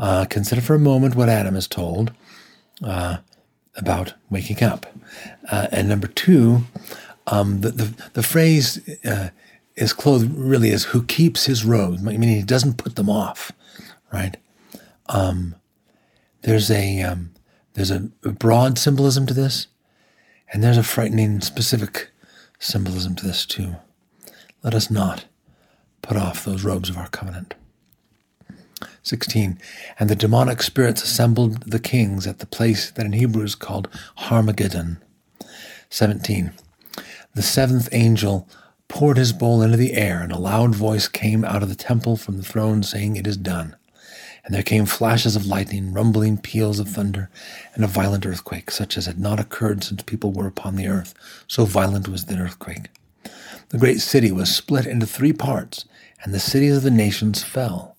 Uh, 0.00 0.24
consider 0.24 0.62
for 0.62 0.74
a 0.74 0.78
moment 0.78 1.14
what 1.14 1.28
Adam 1.28 1.54
is 1.54 1.68
told 1.68 2.10
uh, 2.82 3.18
about 3.76 4.14
waking 4.30 4.62
up. 4.62 4.86
Uh, 5.52 5.66
and 5.70 5.90
number 5.90 6.06
two, 6.06 6.62
um, 7.26 7.60
the, 7.60 7.70
the, 7.70 8.10
the, 8.14 8.22
phrase 8.22 8.80
uh, 9.04 9.28
is 9.76 9.92
clothed 9.92 10.32
really 10.34 10.70
is 10.70 10.84
who 10.84 11.02
keeps 11.02 11.44
his 11.44 11.66
robes, 11.66 12.02
meaning 12.02 12.30
he 12.30 12.42
doesn't 12.42 12.78
put 12.78 12.96
them 12.96 13.10
off, 13.10 13.52
right? 14.10 14.38
Um, 15.10 15.54
there's 16.42 16.70
a 16.70 17.02
um, 17.02 17.32
there's 17.74 17.90
a 17.90 18.00
broad 18.00 18.78
symbolism 18.78 19.26
to 19.26 19.34
this, 19.34 19.66
and 20.50 20.64
there's 20.64 20.78
a 20.78 20.82
frightening 20.82 21.42
specific 21.42 22.08
symbolism 22.58 23.14
to 23.16 23.26
this 23.26 23.44
too. 23.44 23.76
Let 24.62 24.74
us 24.74 24.90
not 24.90 25.26
put 26.00 26.16
off 26.16 26.44
those 26.44 26.64
robes 26.64 26.88
of 26.88 26.96
our 26.96 27.08
covenant. 27.08 27.54
16. 29.02 29.58
And 29.98 30.08
the 30.08 30.16
demonic 30.16 30.62
spirits 30.62 31.02
assembled 31.02 31.62
the 31.70 31.80
kings 31.80 32.26
at 32.26 32.38
the 32.38 32.46
place 32.46 32.90
that 32.90 33.06
in 33.06 33.12
Hebrew 33.12 33.44
is 33.44 33.54
called 33.54 33.88
Harmageddon. 34.18 34.98
17. 35.90 36.52
The 37.34 37.42
seventh 37.42 37.88
angel 37.92 38.48
poured 38.88 39.16
his 39.16 39.32
bowl 39.32 39.62
into 39.62 39.76
the 39.76 39.94
air, 39.94 40.20
and 40.20 40.32
a 40.32 40.38
loud 40.38 40.74
voice 40.74 41.08
came 41.08 41.44
out 41.44 41.62
of 41.62 41.68
the 41.68 41.74
temple 41.74 42.16
from 42.16 42.36
the 42.36 42.42
throne, 42.42 42.82
saying, 42.82 43.16
It 43.16 43.26
is 43.26 43.36
done. 43.36 43.76
And 44.44 44.54
there 44.54 44.62
came 44.62 44.86
flashes 44.86 45.36
of 45.36 45.46
lightning, 45.46 45.92
rumbling 45.92 46.38
peals 46.38 46.80
of 46.80 46.88
thunder, 46.88 47.30
and 47.74 47.84
a 47.84 47.88
violent 47.88 48.26
earthquake, 48.26 48.70
such 48.70 48.96
as 48.96 49.06
had 49.06 49.18
not 49.18 49.38
occurred 49.38 49.84
since 49.84 50.02
people 50.02 50.32
were 50.32 50.46
upon 50.46 50.76
the 50.76 50.88
earth. 50.88 51.14
So 51.46 51.64
violent 51.64 52.08
was 52.08 52.24
the 52.24 52.38
earthquake. 52.38 52.88
The 53.68 53.78
great 53.78 54.00
city 54.00 54.32
was 54.32 54.54
split 54.54 54.86
into 54.86 55.06
three 55.06 55.32
parts, 55.32 55.84
and 56.24 56.34
the 56.34 56.40
cities 56.40 56.78
of 56.78 56.82
the 56.82 56.90
nations 56.90 57.44
fell. 57.44 57.96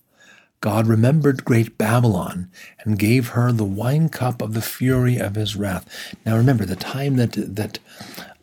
God 0.62 0.86
remembered 0.86 1.44
great 1.44 1.76
Babylon 1.76 2.48
and 2.84 2.96
gave 2.96 3.30
her 3.30 3.50
the 3.50 3.64
wine 3.64 4.08
cup 4.08 4.40
of 4.40 4.54
the 4.54 4.62
fury 4.62 5.18
of 5.18 5.34
his 5.34 5.56
wrath. 5.56 6.14
Now 6.24 6.36
remember, 6.36 6.64
the 6.64 6.76
time 6.76 7.16
that 7.16 7.32
that 7.32 7.80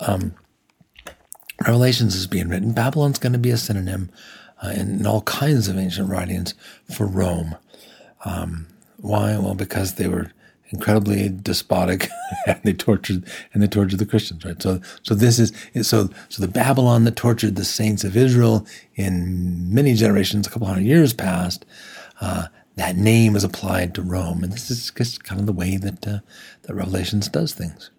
um, 0.02 0.36
Revelations 1.66 2.16
is 2.16 2.28
being 2.28 2.50
written, 2.50 2.74
Babylon's 2.74 3.20
going 3.20 3.34
to 3.34 3.40
be 3.40 3.52
a 3.52 3.58
synonym 3.58 4.10
uh, 4.62 4.72
in, 4.76 5.00
in, 5.00 5.08
all 5.08 5.22
kinds 5.22 5.70
of 5.70 5.78
ancient 5.78 6.10
writings 6.10 6.54
for 6.94 7.08
Rome. 7.08 7.56
Um, 8.26 8.68
why? 8.98 9.38
Well, 9.38 9.56
because 9.56 9.94
they 9.94 10.10
were 10.10 10.34
incredibly 10.72 11.30
despotic 11.30 12.10
and 12.46 12.60
they 12.64 12.74
tortured 12.74 13.24
and 13.54 13.64
they 13.64 13.68
tortured 13.68 13.98
the 13.98 14.06
Christians, 14.06 14.44
right? 14.44 14.62
So, 14.62 14.82
so 15.04 15.16
this 15.16 15.40
is 15.40 15.54
so 15.88 16.10
so 16.28 16.42
the 16.42 16.50
Babylon 16.50 17.06
that 17.06 17.16
tortured 17.16 17.56
the 17.56 17.64
saints 17.64 18.04
of 18.04 18.18
Israel 18.18 18.68
in 18.96 19.74
many 19.74 19.94
generations, 19.94 20.48
a 20.48 20.50
couple 20.50 20.68
hundred 20.68 20.84
years 20.84 21.14
past 21.14 21.66
uh, 22.22 22.48
that 22.76 22.96
name 22.96 23.36
is 23.36 23.44
applied 23.44 23.94
to 23.96 24.02
Rome. 24.02 24.44
And 24.44 24.54
this 24.54 24.72
is 24.72 24.92
just 24.92 25.24
kind 25.24 25.40
of 25.40 25.48
the 25.48 25.54
way 25.54 25.78
that, 25.78 26.08
uh, 26.08 26.20
that 26.64 26.74
Revelations 26.74 27.28
does 27.28 27.54
things, 27.54 27.90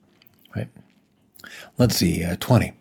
right? 0.54 0.68
Let's 1.78 1.96
see, 1.96 2.24
uh, 2.24 2.36
20. 2.40 2.72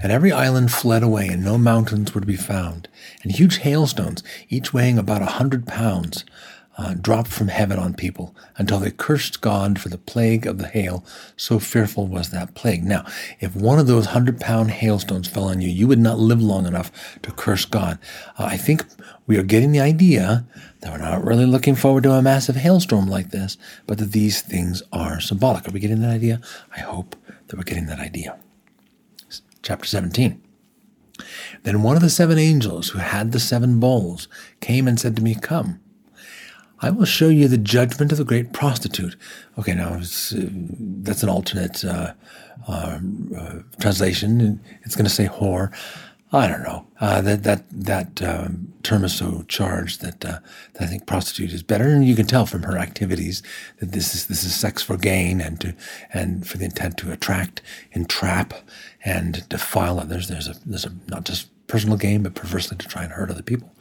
And 0.00 0.10
every 0.10 0.32
island 0.32 0.72
fled 0.72 1.02
away, 1.02 1.28
and 1.28 1.44
no 1.44 1.56
mountains 1.56 2.14
were 2.14 2.20
to 2.20 2.26
be 2.26 2.36
found. 2.36 2.88
And 3.22 3.32
huge 3.32 3.58
hailstones, 3.58 4.22
each 4.48 4.72
weighing 4.72 4.98
about 4.98 5.22
a 5.22 5.26
hundred 5.26 5.66
pounds, 5.66 6.24
uh, 6.80 6.94
dropped 6.94 7.28
from 7.28 7.48
heaven 7.48 7.78
on 7.78 7.92
people 7.92 8.34
until 8.56 8.78
they 8.78 8.90
cursed 8.90 9.42
God 9.42 9.78
for 9.78 9.90
the 9.90 9.98
plague 9.98 10.46
of 10.46 10.56
the 10.56 10.66
hail. 10.66 11.04
So 11.36 11.58
fearful 11.58 12.06
was 12.06 12.30
that 12.30 12.54
plague. 12.54 12.84
Now, 12.84 13.04
if 13.38 13.54
one 13.54 13.78
of 13.78 13.86
those 13.86 14.06
hundred 14.06 14.40
pound 14.40 14.70
hailstones 14.70 15.28
fell 15.28 15.44
on 15.44 15.60
you, 15.60 15.68
you 15.68 15.86
would 15.86 15.98
not 15.98 16.18
live 16.18 16.40
long 16.40 16.64
enough 16.66 16.90
to 17.20 17.32
curse 17.32 17.66
God. 17.66 17.98
Uh, 18.38 18.44
I 18.44 18.56
think 18.56 18.86
we 19.26 19.36
are 19.36 19.42
getting 19.42 19.72
the 19.72 19.80
idea 19.80 20.46
that 20.80 20.90
we're 20.90 21.04
not 21.04 21.22
really 21.22 21.44
looking 21.44 21.74
forward 21.74 22.04
to 22.04 22.12
a 22.12 22.22
massive 22.22 22.56
hailstorm 22.56 23.08
like 23.08 23.30
this, 23.30 23.58
but 23.86 23.98
that 23.98 24.12
these 24.12 24.40
things 24.40 24.82
are 24.90 25.20
symbolic. 25.20 25.68
Are 25.68 25.72
we 25.72 25.80
getting 25.80 26.00
that 26.00 26.10
idea? 26.10 26.40
I 26.74 26.80
hope 26.80 27.14
that 27.48 27.56
we're 27.58 27.64
getting 27.64 27.86
that 27.86 28.00
idea. 28.00 28.38
Chapter 29.62 29.84
17. 29.84 30.42
Then 31.64 31.82
one 31.82 31.96
of 31.96 32.02
the 32.02 32.08
seven 32.08 32.38
angels 32.38 32.88
who 32.88 33.00
had 33.00 33.32
the 33.32 33.40
seven 33.40 33.78
bowls 33.80 34.28
came 34.62 34.88
and 34.88 34.98
said 34.98 35.14
to 35.16 35.22
me, 35.22 35.34
Come. 35.34 35.80
I 36.82 36.90
will 36.90 37.04
show 37.04 37.28
you 37.28 37.46
the 37.48 37.58
judgment 37.58 38.12
of 38.12 38.18
the 38.18 38.24
great 38.24 38.52
prostitute. 38.52 39.16
Okay, 39.58 39.74
now 39.74 39.94
uh, 39.94 40.04
that's 40.32 41.22
an 41.22 41.28
alternate 41.28 41.84
uh, 41.84 42.14
uh, 42.68 42.98
uh 43.36 43.58
translation. 43.80 44.60
It's 44.82 44.96
going 44.96 45.04
to 45.04 45.10
say 45.10 45.26
whore. 45.26 45.72
I 46.32 46.46
don't 46.46 46.62
know. 46.62 46.86
Uh, 47.00 47.20
that 47.22 47.42
that 47.42 47.64
that 47.70 48.22
um, 48.22 48.72
term 48.84 49.04
is 49.04 49.12
so 49.12 49.44
charged 49.48 50.00
that, 50.00 50.24
uh, 50.24 50.38
that, 50.74 50.82
I 50.82 50.86
think 50.86 51.06
prostitute 51.06 51.52
is 51.52 51.64
better, 51.64 51.88
and 51.88 52.04
you 52.04 52.14
can 52.14 52.26
tell 52.26 52.46
from 52.46 52.62
her 52.62 52.78
activities 52.78 53.42
that 53.78 53.92
this 53.92 54.14
is 54.14 54.26
this 54.26 54.44
is 54.44 54.54
sex 54.54 54.80
for 54.80 54.96
gain 54.96 55.40
and 55.40 55.60
to 55.60 55.74
and 56.14 56.46
for 56.46 56.56
the 56.56 56.66
intent 56.66 56.96
to 56.98 57.10
attract, 57.10 57.62
entrap, 57.92 58.54
and 59.04 59.48
defile 59.48 59.98
others. 59.98 60.28
There's 60.28 60.46
a 60.46 60.54
there's 60.64 60.84
a 60.84 60.92
not 61.08 61.24
just 61.24 61.48
personal 61.66 61.96
gain, 61.96 62.22
but 62.22 62.34
perversely 62.34 62.76
to 62.76 62.86
try 62.86 63.02
and 63.02 63.12
hurt 63.12 63.30
other 63.30 63.42
people. 63.42 63.74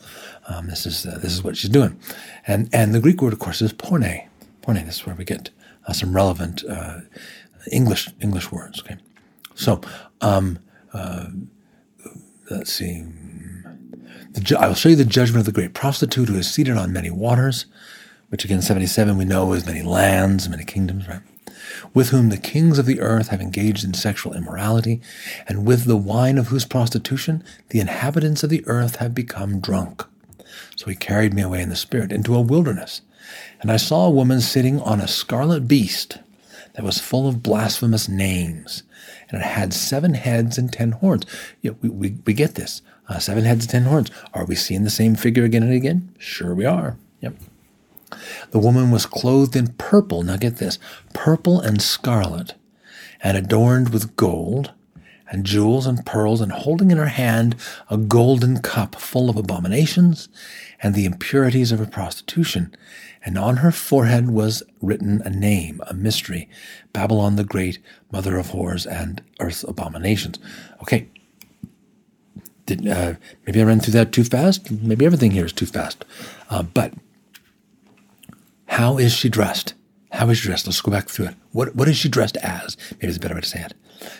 Um, 0.50 0.68
this 0.68 0.86
is 0.86 1.06
uh, 1.06 1.20
this 1.22 1.32
is 1.32 1.44
what 1.44 1.56
she's 1.56 1.70
doing, 1.70 1.98
and 2.48 2.70
and 2.74 2.94
the 2.94 3.00
Greek 3.00 3.22
word, 3.22 3.34
of 3.34 3.39
course, 3.39 3.62
is 3.62 3.72
porne. 3.72 4.27
Porne. 4.62 4.86
This 4.86 4.96
is 4.96 5.06
where 5.06 5.15
we 5.15 5.24
get 5.24 5.51
uh, 5.88 5.94
some 5.94 6.13
relevant 6.15 6.63
uh, 6.68 7.01
English 7.72 8.10
English 8.20 8.51
words. 8.51 8.82
Okay, 8.82 8.98
so. 9.56 9.79
Um, 10.22 10.60
uh, 10.94 11.27
let's 12.50 12.74
see. 12.74 13.06
Ju- 14.39 14.58
I 14.58 14.68
will 14.68 14.75
show 14.75 14.89
you 14.89 14.96
the 14.96 15.06
judgment 15.06 15.39
of 15.39 15.46
the 15.46 15.51
great 15.51 15.74
prostitute 15.74 16.29
who 16.29 16.36
is 16.38 16.51
seated 16.51 16.77
on 16.77 16.94
many 16.94 17.10
waters, 17.10 17.65
which 18.29 18.46
again, 18.46 18.62
77 18.62 19.18
we 19.18 19.25
know 19.25 19.53
is 19.53 19.65
many 19.65 19.82
lands, 19.82 20.48
many 20.50 20.63
kingdoms, 20.63 21.08
right? 21.08 21.22
With 21.94 22.10
whom 22.10 22.29
the 22.29 22.38
kings 22.38 22.77
of 22.79 22.86
the 22.86 23.00
earth 23.00 23.29
have 23.29 23.41
engaged 23.41 23.84
in 23.84 23.94
sexual 23.94 24.34
immorality, 24.34 25.01
and 25.48 25.65
with 25.65 25.86
the 25.86 25.98
wine 25.98 26.38
of 26.38 26.48
whose 26.48 26.65
prostitution 26.65 27.44
the 27.70 27.79
inhabitants 27.79 28.44
of 28.44 28.50
the 28.50 28.63
earth 28.68 28.98
have 28.98 29.13
become 29.15 29.60
drunk. 29.60 30.06
So 30.75 30.87
he 30.87 30.95
carried 30.95 31.33
me 31.33 31.41
away 31.41 31.61
in 31.61 31.69
the 31.69 31.75
spirit 31.75 32.11
into 32.11 32.35
a 32.35 32.41
wilderness, 32.41 33.01
and 33.61 33.71
I 33.71 33.77
saw 33.77 34.05
a 34.05 34.11
woman 34.11 34.41
sitting 34.41 34.79
on 34.81 35.01
a 35.01 35.07
scarlet 35.07 35.67
beast 35.67 36.19
that 36.73 36.85
was 36.85 36.99
full 36.99 37.27
of 37.27 37.43
blasphemous 37.43 38.07
names 38.07 38.83
and 39.29 39.41
it 39.41 39.45
had 39.45 39.73
seven 39.73 40.13
heads 40.13 40.57
and 40.57 40.71
ten 40.71 40.91
horns. 40.91 41.25
Know, 41.63 41.75
we, 41.81 41.89
we, 41.89 42.15
we 42.25 42.33
get 42.33 42.55
this. 42.55 42.81
Uh, 43.07 43.19
seven 43.19 43.43
heads 43.43 43.65
and 43.65 43.71
ten 43.71 43.83
horns. 43.83 44.11
Are 44.33 44.45
we 44.45 44.55
seeing 44.55 44.83
the 44.83 44.89
same 44.89 45.15
figure 45.15 45.43
again 45.43 45.63
and 45.63 45.73
again? 45.73 46.13
Sure 46.17 46.53
we 46.53 46.65
are. 46.65 46.97
Yep. 47.21 47.35
The 48.51 48.59
woman 48.59 48.91
was 48.91 49.05
clothed 49.05 49.55
in 49.55 49.73
purple. 49.73 50.23
Now 50.23 50.37
get 50.37 50.57
this 50.57 50.79
purple 51.13 51.59
and 51.59 51.81
scarlet, 51.81 52.55
and 53.21 53.37
adorned 53.37 53.89
with 53.89 54.15
gold 54.15 54.71
and 55.29 55.45
jewels 55.45 55.86
and 55.86 56.05
pearls, 56.05 56.41
and 56.41 56.51
holding 56.51 56.91
in 56.91 56.98
her 56.98 57.07
hand 57.07 57.55
a 57.89 57.98
golden 57.98 58.62
cup 58.62 58.95
full 58.95 59.29
of 59.29 59.38
abominations 59.38 60.29
and 60.81 60.95
the 60.95 61.05
impurities 61.05 61.71
of 61.71 61.79
her 61.79 61.86
prostitution 61.86 62.75
and 63.24 63.38
on 63.38 63.57
her 63.57 63.71
forehead 63.71 64.31
was 64.31 64.63
written 64.81 65.21
a 65.24 65.29
name, 65.29 65.81
a 65.88 65.93
mystery 65.93 66.50
Babylon 66.93 67.36
the 67.36 67.43
Great, 67.43 67.79
mother 68.12 68.38
of 68.38 68.48
whores 68.48 68.89
and 68.89 69.21
earth's 69.39 69.63
abominations. 69.63 70.39
Okay. 70.81 71.09
Did, 72.65 72.88
uh, 72.88 73.15
maybe 73.45 73.62
I 73.62 73.65
ran 73.65 73.79
through 73.79 73.93
that 73.93 74.12
too 74.12 74.24
fast. 74.24 74.71
Maybe 74.71 75.05
everything 75.05 75.31
here 75.31 75.45
is 75.45 75.53
too 75.53 75.65
fast. 75.65 76.05
Uh, 76.50 76.63
but 76.63 76.93
how 78.67 78.98
is 78.98 79.12
she 79.12 79.27
dressed? 79.27 79.74
How 80.11 80.29
is 80.29 80.39
she 80.39 80.47
dressed? 80.47 80.65
Let's 80.65 80.81
go 80.81 80.91
back 80.91 81.07
through 81.07 81.27
it. 81.27 81.35
What, 81.51 81.75
what 81.75 81.87
is 81.87 81.97
she 81.97 82.09
dressed 82.09 82.37
as? 82.37 82.77
Maybe 82.93 83.07
it's 83.07 83.17
a 83.17 83.19
better 83.19 83.35
way 83.35 83.41
to 83.41 83.47
say 83.47 83.61
it. 83.61 83.73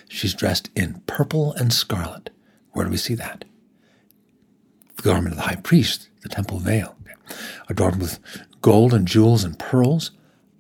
She's 0.08 0.34
dressed 0.34 0.70
in 0.76 1.02
purple 1.08 1.54
and 1.54 1.74
scarlet. 1.74 2.30
Where 2.72 2.86
do 2.86 2.92
we 2.92 2.98
see 2.98 3.16
that? 3.16 3.46
The 4.98 5.04
garment 5.04 5.34
of 5.34 5.38
the 5.38 5.48
high 5.48 5.56
priest, 5.56 6.10
the 6.22 6.30
temple 6.30 6.60
veil, 6.60 6.96
adorned 7.68 8.02
with 8.02 8.20
gold 8.62 8.94
and 8.94 9.08
jewels 9.08 9.44
and 9.44 9.58
pearls. 9.58 10.12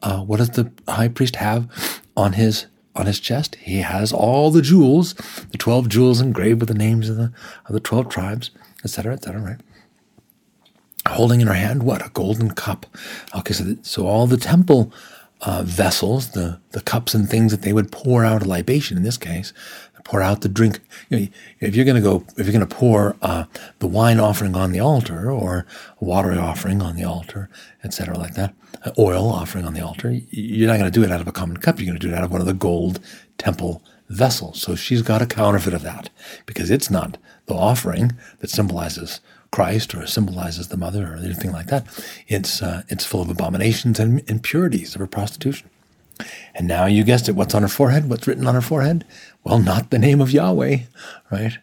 Uh, 0.01 0.21
what 0.21 0.37
does 0.37 0.51
the 0.51 0.71
high 0.87 1.09
priest 1.09 1.35
have 1.37 2.01
on 2.15 2.33
his 2.33 2.67
on 2.95 3.05
his 3.05 3.19
chest? 3.19 3.55
He 3.55 3.79
has 3.79 4.11
all 4.11 4.49
the 4.49 4.61
jewels, 4.61 5.13
the 5.51 5.57
twelve 5.57 5.89
jewels 5.89 6.21
engraved 6.21 6.61
with 6.61 6.69
the 6.69 6.75
names 6.75 7.09
of 7.09 7.17
the 7.17 7.31
of 7.65 7.73
the 7.73 7.79
twelve 7.79 8.09
tribes, 8.09 8.51
etc., 8.83 9.13
etc. 9.13 9.41
Right? 9.41 9.61
Holding 11.07 11.41
in 11.41 11.47
her 11.47 11.53
hand 11.53 11.83
what 11.83 12.05
a 12.05 12.09
golden 12.09 12.51
cup. 12.51 12.85
Okay, 13.35 13.53
so 13.53 13.63
the, 13.63 13.79
so 13.81 14.07
all 14.07 14.27
the 14.27 14.37
temple 14.37 14.93
uh, 15.41 15.63
vessels, 15.63 16.31
the 16.31 16.59
the 16.71 16.81
cups 16.81 17.13
and 17.13 17.29
things 17.29 17.51
that 17.51 17.61
they 17.61 17.73
would 17.73 17.91
pour 17.91 18.25
out 18.25 18.43
a 18.43 18.45
libation 18.45 18.97
in 18.97 19.03
this 19.03 19.17
case, 19.17 19.53
pour 20.09 20.21
out 20.21 20.41
the 20.41 20.49
drink. 20.49 20.79
You 21.09 21.19
know, 21.19 21.27
if 21.59 21.75
you're 21.75 21.85
going 21.85 21.95
to 21.95 22.01
go, 22.01 22.25
if 22.35 22.45
you're 22.45 22.53
going 22.53 22.67
to 22.67 22.75
pour 22.75 23.15
uh, 23.21 23.45
the 23.77 23.87
wine 23.87 24.19
offering 24.19 24.55
on 24.55 24.71
the 24.71 24.79
altar 24.79 25.31
or 25.31 25.65
water 25.99 26.37
offering 26.39 26.81
on 26.81 26.95
the 26.95 27.03
altar, 27.03 27.49
etc., 27.83 28.17
like 28.17 28.33
that, 28.33 28.55
uh, 28.83 28.91
oil 28.97 29.29
offering 29.29 29.65
on 29.65 29.73
the 29.73 29.85
altar, 29.85 30.11
you're 30.29 30.67
not 30.67 30.79
going 30.79 30.91
to 30.91 30.99
do 30.99 31.05
it 31.05 31.11
out 31.11 31.21
of 31.21 31.27
a 31.27 31.31
common 31.31 31.57
cup. 31.57 31.79
You're 31.79 31.85
going 31.85 31.99
to 31.99 32.07
do 32.07 32.11
it 32.11 32.17
out 32.17 32.23
of 32.23 32.31
one 32.31 32.41
of 32.41 32.47
the 32.47 32.53
gold 32.53 32.99
temple 33.37 33.83
vessels. 34.09 34.59
So 34.59 34.75
she's 34.75 35.03
got 35.03 35.21
a 35.21 35.27
counterfeit 35.27 35.73
of 35.73 35.83
that 35.83 36.09
because 36.47 36.71
it's 36.71 36.89
not 36.89 37.17
the 37.45 37.53
offering 37.53 38.13
that 38.39 38.49
symbolizes 38.49 39.21
Christ 39.51 39.95
or 39.95 40.05
symbolizes 40.05 40.67
the 40.67 40.77
mother 40.77 41.13
or 41.13 41.17
anything 41.17 41.51
like 41.51 41.67
that. 41.67 41.85
It's 42.27 42.61
uh, 42.61 42.83
it's 42.89 43.05
full 43.05 43.21
of 43.21 43.29
abominations 43.29 43.99
and 43.99 44.27
impurities 44.29 44.95
of 44.95 44.99
her 45.01 45.07
prostitution. 45.07 45.69
And 46.53 46.67
now 46.67 46.85
you 46.85 47.03
guessed 47.03 47.29
it. 47.29 47.35
What's 47.35 47.55
on 47.55 47.61
her 47.61 47.69
forehead? 47.69 48.09
What's 48.09 48.27
written 48.27 48.47
on 48.47 48.55
her 48.55 48.61
forehead? 48.61 49.05
Well, 49.43 49.59
not 49.59 49.89
the 49.89 49.99
name 49.99 50.19
of 50.21 50.31
Yahweh, 50.31 50.79
right? 51.31 51.57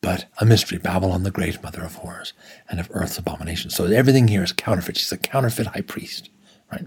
But 0.00 0.26
a 0.40 0.44
mystery, 0.44 0.78
Babylon 0.78 1.22
the 1.22 1.30
Great, 1.30 1.62
mother 1.62 1.82
of 1.82 1.96
horrors 1.96 2.32
and 2.68 2.80
of 2.80 2.88
earth's 2.92 3.18
abominations. 3.18 3.74
So 3.74 3.84
everything 3.84 4.28
here 4.28 4.42
is 4.42 4.52
counterfeit. 4.52 4.96
She's 4.96 5.12
a 5.12 5.18
counterfeit 5.18 5.68
high 5.68 5.82
priest, 5.82 6.30
right? 6.72 6.86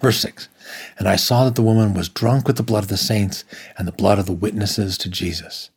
Verse 0.00 0.20
6 0.20 0.48
And 0.98 1.08
I 1.08 1.16
saw 1.16 1.44
that 1.44 1.56
the 1.56 1.62
woman 1.62 1.94
was 1.94 2.08
drunk 2.08 2.46
with 2.46 2.56
the 2.56 2.62
blood 2.62 2.84
of 2.84 2.88
the 2.88 2.96
saints 2.96 3.44
and 3.76 3.86
the 3.86 3.92
blood 3.92 4.18
of 4.18 4.26
the 4.26 4.32
witnesses 4.32 4.96
to 4.98 5.08
Jesus. 5.08 5.70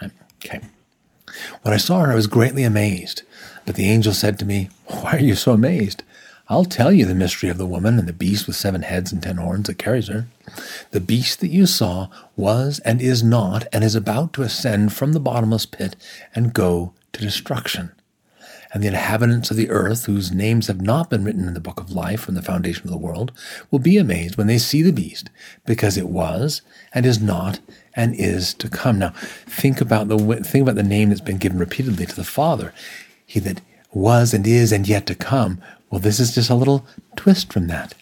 Right? 0.00 0.12
Okay. 0.44 0.60
When 1.62 1.74
I 1.74 1.78
saw 1.78 2.00
her, 2.00 2.12
I 2.12 2.16
was 2.16 2.26
greatly 2.26 2.64
amazed. 2.64 3.22
But 3.66 3.76
the 3.76 3.88
angel 3.88 4.12
said 4.12 4.38
to 4.38 4.44
me, 4.44 4.68
Why 4.86 5.12
are 5.12 5.20
you 5.20 5.34
so 5.34 5.52
amazed? 5.52 6.02
I'll 6.48 6.66
tell 6.66 6.92
you 6.92 7.06
the 7.06 7.14
mystery 7.14 7.48
of 7.48 7.56
the 7.56 7.66
woman 7.66 7.98
and 7.98 8.06
the 8.06 8.12
beast 8.12 8.46
with 8.46 8.56
seven 8.56 8.82
heads 8.82 9.12
and 9.12 9.22
ten 9.22 9.38
horns 9.38 9.66
that 9.66 9.78
carries 9.78 10.08
her. 10.08 10.26
The 10.90 11.00
beast 11.00 11.40
that 11.40 11.48
you 11.48 11.64
saw 11.64 12.08
was 12.36 12.80
and 12.80 13.00
is 13.00 13.22
not 13.22 13.66
and 13.72 13.82
is 13.82 13.94
about 13.94 14.34
to 14.34 14.42
ascend 14.42 14.92
from 14.92 15.14
the 15.14 15.20
bottomless 15.20 15.64
pit 15.64 15.96
and 16.34 16.52
go 16.52 16.92
to 17.14 17.22
destruction. 17.22 17.92
And 18.74 18.82
the 18.82 18.88
inhabitants 18.88 19.50
of 19.50 19.56
the 19.56 19.70
earth, 19.70 20.04
whose 20.04 20.32
names 20.32 20.66
have 20.66 20.82
not 20.82 21.08
been 21.08 21.24
written 21.24 21.46
in 21.46 21.54
the 21.54 21.60
book 21.60 21.80
of 21.80 21.92
life 21.92 22.20
from 22.20 22.34
the 22.34 22.42
foundation 22.42 22.84
of 22.84 22.90
the 22.90 22.98
world, 22.98 23.32
will 23.70 23.78
be 23.78 23.96
amazed 23.96 24.36
when 24.36 24.48
they 24.48 24.58
see 24.58 24.82
the 24.82 24.92
beast, 24.92 25.30
because 25.64 25.96
it 25.96 26.08
was 26.08 26.60
and 26.92 27.06
is 27.06 27.22
not 27.22 27.60
and 27.96 28.14
is 28.14 28.54
to 28.54 28.68
come. 28.68 28.98
Now, 28.98 29.10
think 29.46 29.80
about 29.80 30.08
the 30.08 30.18
think 30.44 30.62
about 30.62 30.76
the 30.76 30.82
name 30.82 31.08
that's 31.08 31.20
been 31.20 31.38
given 31.38 31.58
repeatedly 31.58 32.06
to 32.06 32.16
the 32.16 32.24
Father. 32.24 32.72
He 33.26 33.40
that 33.40 33.60
was 33.92 34.34
and 34.34 34.46
is 34.46 34.72
and 34.72 34.88
yet 34.88 35.06
to 35.06 35.14
come 35.14 35.60
well, 35.94 36.00
this 36.00 36.18
is 36.18 36.34
just 36.34 36.50
a 36.50 36.56
little 36.56 36.84
twist 37.14 37.52
from 37.52 37.68
that, 37.68 37.94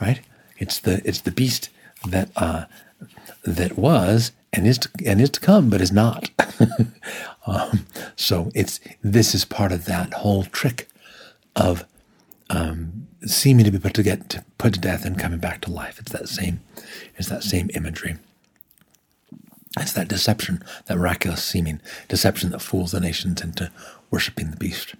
right? 0.00 0.18
It's 0.56 0.80
the 0.80 1.00
it's 1.04 1.20
the 1.20 1.30
beast 1.30 1.70
that 2.08 2.30
uh, 2.34 2.64
that 3.44 3.78
was 3.78 4.32
and 4.52 4.66
is 4.66 4.78
to, 4.78 4.88
and 5.06 5.20
is 5.20 5.30
to 5.30 5.38
come, 5.38 5.70
but 5.70 5.80
is 5.80 5.92
not. 5.92 6.30
um, 7.46 7.86
so 8.16 8.50
it's 8.56 8.80
this 9.04 9.36
is 9.36 9.44
part 9.44 9.70
of 9.70 9.84
that 9.84 10.14
whole 10.14 10.42
trick 10.46 10.88
of 11.54 11.84
um, 12.50 13.06
seeming 13.24 13.64
to 13.66 13.70
be 13.70 13.78
put 13.78 13.94
to 13.94 14.02
get 14.02 14.44
put 14.58 14.74
to 14.74 14.80
death 14.80 15.04
and 15.04 15.16
coming 15.16 15.38
back 15.38 15.60
to 15.60 15.70
life. 15.70 16.00
It's 16.00 16.10
that 16.10 16.28
same 16.28 16.58
it's 17.16 17.28
that 17.28 17.44
same 17.44 17.70
imagery. 17.72 18.16
It's 19.80 19.92
that 19.92 20.08
deception, 20.08 20.62
that 20.86 20.98
miraculous 20.98 21.42
seeming 21.42 21.80
deception 22.08 22.50
that 22.50 22.62
fools 22.62 22.92
the 22.92 23.00
nations 23.00 23.40
into 23.40 23.70
worshiping 24.10 24.50
the 24.50 24.56
beast. 24.56 24.94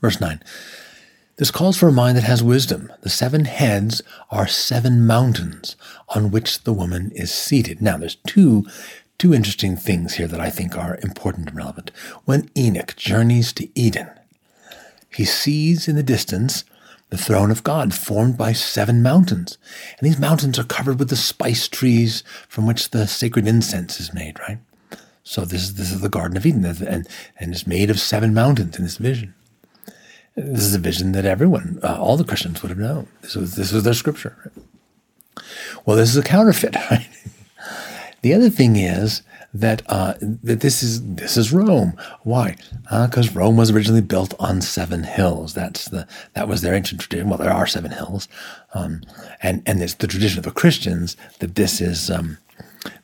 Verse 0.00 0.20
9 0.20 0.40
this 1.36 1.50
calls 1.50 1.76
for 1.76 1.88
a 1.88 1.92
mind 1.92 2.16
that 2.16 2.24
has 2.24 2.44
wisdom. 2.44 2.92
The 3.00 3.10
seven 3.10 3.44
heads 3.44 4.02
are 4.30 4.46
seven 4.46 5.04
mountains 5.04 5.74
on 6.10 6.30
which 6.30 6.62
the 6.62 6.72
woman 6.72 7.10
is 7.12 7.34
seated. 7.34 7.82
Now, 7.82 7.96
there's 7.96 8.14
two, 8.14 8.64
two 9.18 9.34
interesting 9.34 9.76
things 9.76 10.14
here 10.14 10.28
that 10.28 10.40
I 10.40 10.48
think 10.48 10.78
are 10.78 11.00
important 11.02 11.48
and 11.48 11.56
relevant. 11.56 11.90
When 12.24 12.50
Enoch 12.56 12.94
journeys 12.94 13.52
to 13.54 13.68
Eden, 13.76 14.10
he 15.12 15.24
sees 15.24 15.88
in 15.88 15.96
the 15.96 16.04
distance 16.04 16.62
the 17.14 17.22
throne 17.22 17.52
of 17.52 17.62
God 17.62 17.94
formed 17.94 18.36
by 18.36 18.52
seven 18.52 19.00
mountains. 19.00 19.56
And 19.96 20.04
these 20.04 20.18
mountains 20.18 20.58
are 20.58 20.64
covered 20.64 20.98
with 20.98 21.10
the 21.10 21.16
spice 21.16 21.68
trees 21.68 22.24
from 22.48 22.66
which 22.66 22.90
the 22.90 23.06
sacred 23.06 23.46
incense 23.46 24.00
is 24.00 24.12
made, 24.12 24.40
right? 24.40 24.58
So 25.22 25.44
this 25.44 25.62
is, 25.62 25.74
this 25.74 25.92
is 25.92 26.00
the 26.00 26.08
Garden 26.08 26.36
of 26.36 26.44
Eden, 26.44 26.64
and, 26.64 27.08
and 27.38 27.52
it's 27.52 27.68
made 27.68 27.88
of 27.88 28.00
seven 28.00 28.34
mountains 28.34 28.76
in 28.76 28.82
this 28.82 28.96
vision. 28.96 29.32
This 30.34 30.64
is 30.64 30.74
a 30.74 30.80
vision 30.80 31.12
that 31.12 31.24
everyone, 31.24 31.78
uh, 31.84 31.96
all 32.00 32.16
the 32.16 32.24
Christians 32.24 32.62
would 32.62 32.70
have 32.70 32.78
known. 32.78 33.06
This 33.22 33.36
was, 33.36 33.54
this 33.54 33.70
was 33.70 33.84
their 33.84 33.94
scripture. 33.94 34.50
Well, 35.86 35.96
this 35.96 36.08
is 36.08 36.16
a 36.16 36.22
counterfeit, 36.24 36.74
right? 36.90 37.06
The 38.24 38.32
other 38.32 38.48
thing 38.48 38.76
is 38.76 39.20
that 39.52 39.82
uh, 39.86 40.14
that 40.20 40.60
this 40.60 40.82
is 40.82 41.02
this 41.16 41.36
is 41.36 41.52
Rome. 41.52 41.92
Why? 42.22 42.56
Because 42.84 43.28
uh, 43.28 43.38
Rome 43.38 43.58
was 43.58 43.70
originally 43.70 44.00
built 44.00 44.32
on 44.38 44.62
seven 44.62 45.02
hills. 45.02 45.52
That's 45.52 45.90
the 45.90 46.08
that 46.32 46.48
was 46.48 46.62
their 46.62 46.74
ancient 46.74 47.02
tradition. 47.02 47.28
Well, 47.28 47.36
there 47.36 47.52
are 47.52 47.66
seven 47.66 47.90
hills, 47.90 48.26
um, 48.72 49.02
and 49.42 49.62
and 49.66 49.82
it's 49.82 49.92
the 49.92 50.06
tradition 50.06 50.38
of 50.38 50.46
the 50.46 50.52
Christians 50.52 51.18
that 51.40 51.54
this 51.54 51.82
is. 51.82 52.10
Um, 52.10 52.38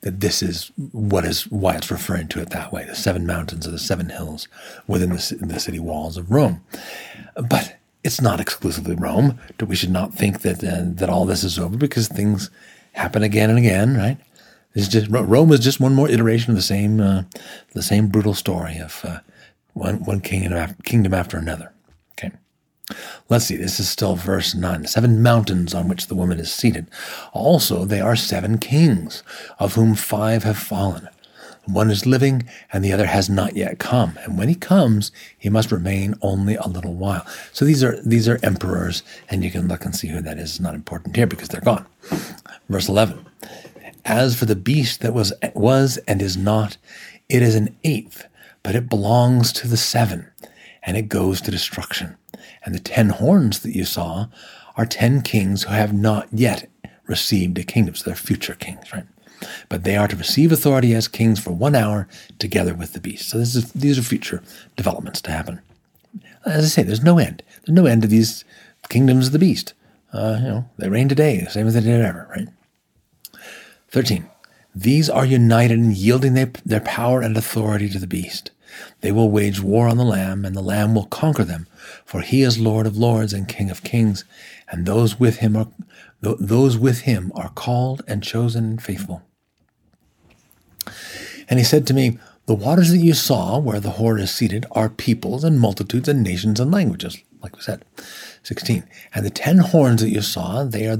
that 0.03 0.21
this 0.21 0.43
is 0.43 0.73
what 0.93 1.25
is 1.25 1.47
why 1.51 1.75
it's 1.75 1.91
referring 1.91 2.29
to 2.29 2.41
it 2.41 2.51
that 2.51 2.71
way 2.71 2.85
the 2.85 2.95
seven 2.95 3.27
mountains 3.27 3.67
or 3.67 3.71
the 3.71 3.79
seven 3.79 4.11
hills 4.11 4.47
within 4.87 5.09
the, 5.09 5.39
the 5.41 5.59
city 5.59 5.79
walls 5.79 6.19
of 6.19 6.31
Rome. 6.31 6.63
But 7.35 7.79
it's 8.05 8.21
not 8.21 8.41
exclusively 8.41 8.95
Rome. 8.95 9.39
We 9.67 9.77
should 9.77 9.91
not 9.91 10.15
think 10.15 10.41
that 10.43 10.65
uh, 10.65 10.83
that 10.85 11.11
all 11.11 11.27
this 11.27 11.45
is 11.45 11.59
over 11.59 11.77
because 11.77 12.09
things 12.09 12.51
happen 12.93 13.23
again 13.23 13.51
and 13.51 13.59
again, 13.59 13.97
right? 13.97 14.19
It's 14.75 14.89
just 14.89 15.11
Rome 15.11 15.53
is 15.53 15.61
just 15.61 15.81
one 15.81 15.95
more 15.95 16.09
iteration 16.09 16.51
of 16.51 16.57
the 16.57 16.63
same 16.63 17.01
uh, 17.01 17.25
the 17.73 17.83
same 17.83 18.07
brutal 18.07 18.35
story 18.35 18.79
of 18.79 19.01
uh, 19.05 19.19
one 19.73 20.05
one 20.05 20.21
kingdom 20.21 20.53
after, 20.53 20.81
kingdom 20.85 21.13
after 21.13 21.37
another. 21.37 21.73
Okay, 22.13 22.31
let's 23.29 23.47
see. 23.47 23.57
This 23.57 23.81
is 23.81 23.89
still 23.89 24.15
verse 24.15 24.55
nine. 24.55 24.87
Seven 24.87 25.23
mountains 25.23 25.75
on 25.75 25.89
which 25.89 26.07
the 26.07 26.15
woman 26.15 26.39
is 26.39 26.55
seated. 26.55 26.87
Also, 27.33 27.85
they 27.85 28.01
are 28.01 28.15
seven 28.15 28.59
kings, 28.59 29.25
of 29.59 29.75
whom 29.75 29.97
five 29.97 30.45
have 30.45 30.59
fallen. 30.59 31.09
One 31.67 31.91
is 31.91 32.07
living, 32.07 32.49
and 32.73 32.85
the 32.85 32.93
other 32.93 33.07
has 33.07 33.29
not 33.29 33.55
yet 33.57 33.79
come. 33.79 34.19
And 34.25 34.39
when 34.39 34.49
he 34.49 34.55
comes, 34.55 35.13
he 35.37 35.51
must 35.51 35.71
remain 35.71 36.15
only 36.23 36.55
a 36.55 36.67
little 36.67 36.95
while. 36.95 37.27
So 37.53 37.65
these 37.65 37.83
are 37.83 38.01
these 38.03 38.29
are 38.29 38.39
emperors, 38.45 39.03
and 39.29 39.43
you 39.43 39.51
can 39.51 39.67
look 39.67 39.85
and 39.85 39.95
see 39.97 40.09
who 40.09 40.21
that 40.23 40.39
is. 40.39 40.51
It's 40.51 40.61
not 40.61 40.75
important 40.75 41.17
here 41.17 41.27
because 41.27 41.49
they're 41.49 41.61
gone. 41.61 41.87
Verse 42.69 42.89
eleven. 42.89 43.27
As 44.05 44.39
for 44.39 44.47
the 44.47 44.57
beast 44.57 45.01
that 45.01 45.15
was 45.15 45.33
was 45.55 45.99
and 46.09 46.23
is 46.23 46.37
not, 46.37 46.77
it 47.29 47.43
is 47.43 47.55
an 47.55 47.77
eighth, 47.85 48.27
but 48.63 48.75
it 48.75 48.89
belongs 48.89 49.53
to 49.53 49.69
the 49.69 49.77
seven, 49.77 50.31
and 50.83 50.97
it 50.97 51.09
goes 51.09 51.41
to 51.41 51.51
destruction. 51.51 52.17
And 52.65 52.75
the 52.75 52.81
ten 52.81 53.11
horns 53.11 53.61
that 53.61 53.77
you 53.77 53.85
saw 53.85 54.27
are 54.77 54.87
ten 54.87 55.23
kings 55.23 55.65
who 55.65 55.71
have 55.71 55.93
not 55.93 56.29
yet 56.33 56.69
received 57.07 57.59
a 57.59 57.65
kingdom. 57.65 57.95
So 57.95 58.05
they're 58.07 58.17
future 58.17 58.55
kings, 58.55 58.93
right? 58.93 59.07
But 59.69 59.85
they 59.85 59.97
are 59.97 60.09
to 60.09 60.17
receive 60.17 60.53
authority 60.53 60.95
as 60.95 61.09
kings 61.09 61.41
for 61.41 61.51
one 61.51 61.75
hour 61.75 62.09
together 62.39 62.75
with 62.75 62.93
the 62.93 63.01
beast. 63.01 63.29
So 63.29 63.39
this 63.39 63.55
is, 63.55 63.73
these 63.73 63.99
are 63.99 64.03
future 64.03 64.43
developments 64.77 65.21
to 65.23 65.31
happen. 65.31 65.61
As 66.45 66.65
I 66.65 66.69
say, 66.69 66.83
there's 66.83 67.03
no 67.03 67.19
end. 67.19 67.43
There's 67.65 67.75
no 67.75 67.87
end 67.87 68.03
to 68.03 68.09
these 68.09 68.45
kingdoms 68.89 69.27
of 69.27 69.33
the 69.33 69.39
beast. 69.39 69.75
Uh, 70.13 70.37
you 70.41 70.49
know, 70.49 70.71
they 70.79 70.89
reign 70.89 71.09
today, 71.09 71.41
the 71.41 71.51
same 71.51 71.67
as 71.67 71.75
they 71.75 71.81
did 71.81 72.01
ever, 72.01 72.29
right? 72.31 72.49
13. 73.91 74.29
These 74.75 75.11
are 75.11 75.27
united 75.27 75.79
in 75.79 75.91
yielding 75.91 76.35
their, 76.35 76.53
their 76.65 76.81
power 76.81 77.21
and 77.21 77.37
authority 77.37 77.89
to 77.89 77.99
the 77.99 78.07
beast. 78.07 78.53
They 79.01 79.11
will 79.11 79.31
wage 79.31 79.61
war 79.61 79.89
on 79.89 79.97
the 79.97 80.05
Lamb, 80.05 80.45
and 80.45 80.55
the 80.55 80.63
Lamb 80.63 80.95
will 80.95 81.07
conquer 81.07 81.43
them, 81.43 81.67
for 82.05 82.21
he 82.21 82.43
is 82.43 82.59
Lord 82.59 82.87
of 82.87 82.97
lords 82.97 83.33
and 83.33 83.49
King 83.49 83.69
of 83.69 83.83
kings, 83.83 84.25
and 84.71 84.87
those 84.87 85.19
with 85.19 85.39
him 85.39 85.57
are 85.57 85.67
those 86.23 86.77
with 86.77 87.01
him 87.01 87.33
are 87.35 87.49
called 87.49 88.03
and 88.07 88.23
chosen 88.23 88.65
and 88.65 88.83
faithful. 88.83 89.23
And 91.49 91.59
he 91.59 91.65
said 91.65 91.87
to 91.87 91.95
me, 91.95 92.19
The 92.45 92.55
waters 92.55 92.91
that 92.91 92.99
you 92.99 93.15
saw 93.15 93.59
where 93.59 93.81
the 93.81 93.93
whore 93.93 94.21
is 94.21 94.31
seated 94.31 94.67
are 94.73 94.91
peoples 94.91 95.45
and 95.45 95.59
multitudes 95.59 96.09
and 96.09 96.23
nations 96.23 96.61
and 96.61 96.71
languages, 96.71 97.17
like 97.43 97.57
we 97.57 97.63
said. 97.63 97.87
16. 98.43 98.85
And 99.15 99.25
the 99.25 99.31
ten 99.31 99.59
horns 99.59 100.03
that 100.03 100.11
you 100.11 100.21
saw, 100.21 100.63
they 100.65 100.87
are 100.87 100.99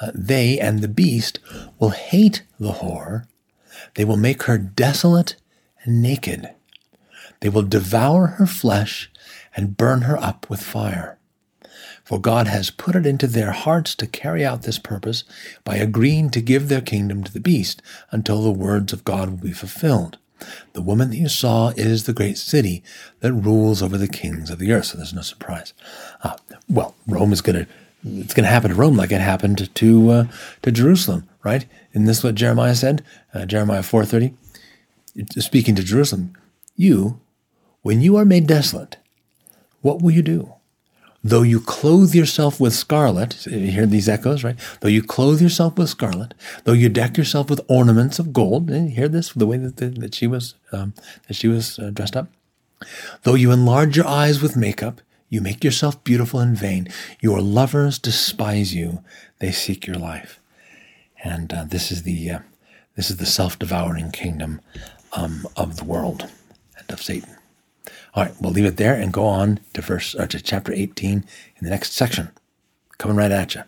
uh, 0.00 0.10
they 0.14 0.58
and 0.58 0.80
the 0.80 0.88
beast 0.88 1.38
will 1.78 1.90
hate 1.90 2.42
the 2.58 2.72
whore. 2.72 3.26
They 3.94 4.04
will 4.04 4.16
make 4.16 4.44
her 4.44 4.58
desolate 4.58 5.36
and 5.82 6.02
naked. 6.02 6.50
They 7.40 7.48
will 7.48 7.62
devour 7.62 8.26
her 8.26 8.46
flesh 8.46 9.10
and 9.56 9.76
burn 9.76 10.02
her 10.02 10.16
up 10.18 10.48
with 10.48 10.62
fire. 10.62 11.18
For 12.04 12.20
God 12.20 12.48
has 12.48 12.70
put 12.70 12.96
it 12.96 13.06
into 13.06 13.26
their 13.26 13.52
hearts 13.52 13.94
to 13.96 14.06
carry 14.06 14.44
out 14.44 14.62
this 14.62 14.78
purpose 14.78 15.24
by 15.64 15.76
agreeing 15.76 16.30
to 16.30 16.40
give 16.40 16.68
their 16.68 16.80
kingdom 16.80 17.22
to 17.24 17.32
the 17.32 17.40
beast 17.40 17.82
until 18.10 18.42
the 18.42 18.50
words 18.50 18.92
of 18.92 19.04
God 19.04 19.30
will 19.30 19.36
be 19.36 19.52
fulfilled. 19.52 20.18
The 20.72 20.82
woman 20.82 21.10
that 21.10 21.16
you 21.16 21.28
saw 21.28 21.68
is 21.76 22.04
the 22.04 22.12
great 22.12 22.38
city 22.38 22.82
that 23.20 23.32
rules 23.32 23.82
over 23.82 23.98
the 23.98 24.08
kings 24.08 24.50
of 24.50 24.58
the 24.58 24.72
earth. 24.72 24.86
So 24.86 24.96
there's 24.96 25.14
no 25.14 25.22
surprise. 25.22 25.72
Uh, 26.22 26.36
well, 26.68 26.94
Rome 27.06 27.32
is 27.32 27.42
going 27.42 27.64
to 27.64 27.72
it's 28.04 28.34
going 28.34 28.44
to 28.44 28.50
happen 28.50 28.70
to 28.70 28.76
Rome 28.76 28.96
like 28.96 29.12
it 29.12 29.20
happened 29.20 29.74
to 29.74 30.10
uh, 30.10 30.24
to 30.62 30.72
Jerusalem, 30.72 31.28
right? 31.44 31.66
And 31.92 32.06
this 32.06 32.18
is 32.18 32.24
what 32.24 32.34
Jeremiah 32.34 32.74
said, 32.74 33.04
uh, 33.34 33.46
Jeremiah 33.46 33.82
four 33.82 34.04
thirty, 34.04 34.34
speaking 35.38 35.74
to 35.76 35.82
Jerusalem. 35.82 36.36
You, 36.76 37.20
when 37.82 38.00
you 38.00 38.16
are 38.16 38.24
made 38.24 38.46
desolate, 38.46 38.96
what 39.82 40.00
will 40.00 40.12
you 40.12 40.22
do? 40.22 40.54
Though 41.22 41.42
you 41.42 41.60
clothe 41.60 42.14
yourself 42.14 42.58
with 42.58 42.72
scarlet, 42.72 43.44
you 43.46 43.70
hear 43.70 43.84
these 43.84 44.08
echoes, 44.08 44.42
right? 44.42 44.56
Though 44.80 44.88
you 44.88 45.02
clothe 45.02 45.42
yourself 45.42 45.76
with 45.76 45.90
scarlet, 45.90 46.32
though 46.64 46.72
you 46.72 46.88
deck 46.88 47.18
yourself 47.18 47.50
with 47.50 47.60
ornaments 47.68 48.18
of 48.18 48.32
gold, 48.32 48.70
you 48.70 48.86
hear 48.86 49.08
this 49.08 49.30
the 49.34 49.46
way 49.46 49.58
that, 49.58 49.76
the, 49.76 49.88
that 50.00 50.14
she 50.14 50.26
was 50.26 50.54
um, 50.72 50.94
that 51.28 51.34
she 51.34 51.46
was 51.48 51.78
uh, 51.78 51.90
dressed 51.90 52.16
up. 52.16 52.28
Though 53.24 53.34
you 53.34 53.52
enlarge 53.52 53.98
your 53.98 54.06
eyes 54.06 54.40
with 54.40 54.56
makeup, 54.56 55.02
you 55.30 55.40
make 55.40 55.64
yourself 55.64 56.02
beautiful 56.04 56.40
in 56.40 56.54
vain. 56.54 56.88
Your 57.20 57.40
lovers 57.40 57.98
despise 57.98 58.74
you; 58.74 59.02
they 59.38 59.52
seek 59.52 59.86
your 59.86 59.96
life. 59.96 60.40
And 61.24 61.52
uh, 61.52 61.64
this 61.64 61.90
is 61.90 62.02
the 62.02 62.30
uh, 62.30 62.38
this 62.96 63.10
is 63.10 63.16
the 63.16 63.26
self-devouring 63.26 64.10
kingdom 64.10 64.60
um, 65.14 65.46
of 65.56 65.76
the 65.76 65.84
world 65.84 66.28
and 66.76 66.90
of 66.90 67.02
Satan. 67.02 67.36
All 68.14 68.24
right, 68.24 68.34
we'll 68.40 68.52
leave 68.52 68.66
it 68.66 68.76
there 68.76 68.94
and 68.94 69.12
go 69.12 69.24
on 69.24 69.60
to 69.74 69.80
verse 69.80 70.14
or 70.14 70.26
to 70.26 70.40
chapter 70.40 70.72
18 70.72 71.12
in 71.12 71.24
the 71.62 71.70
next 71.70 71.92
section. 71.92 72.30
Coming 72.98 73.16
right 73.16 73.30
at 73.30 73.54
you. 73.54 73.62